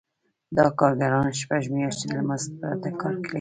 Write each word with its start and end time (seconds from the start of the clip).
دا 0.57 0.65
کارګرانو 0.79 1.37
شپږ 1.41 1.63
میاشتې 1.75 2.07
له 2.15 2.21
مزد 2.27 2.51
پرته 2.61 2.89
کار 3.01 3.15
کړی 3.15 3.27
دی 3.27 3.29